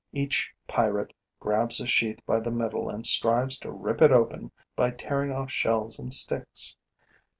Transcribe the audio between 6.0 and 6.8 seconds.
sticks.